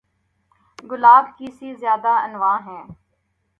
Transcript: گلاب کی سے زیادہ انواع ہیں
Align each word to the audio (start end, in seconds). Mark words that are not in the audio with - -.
گلاب 0.83 1.25
کی 1.37 1.51
سے 1.51 1.73
زیادہ 1.75 2.11
انواع 2.23 2.57
ہیں 2.59 2.83